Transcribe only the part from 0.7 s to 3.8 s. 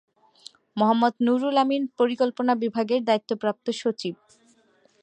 মোহাম্মদ নুরুল আমিন পরিকল্পনা বিভাগের দায়িত্বপ্রাপ্ত